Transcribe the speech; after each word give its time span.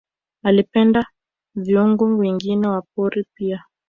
Alipenda 0.43 1.07
viumbe 1.55 2.03
wengine 2.03 2.67
wa 2.67 2.81
pori 2.81 3.25
pia 3.35 3.63